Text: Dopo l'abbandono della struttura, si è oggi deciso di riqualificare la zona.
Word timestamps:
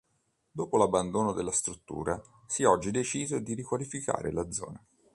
Dopo 0.49 0.77
l'abbandono 0.77 1.31
della 1.31 1.51
struttura, 1.51 2.19
si 2.47 2.63
è 2.63 2.67
oggi 2.67 2.89
deciso 2.89 3.39
di 3.39 3.53
riqualificare 3.53 4.31
la 4.31 4.49
zona. 4.49 4.83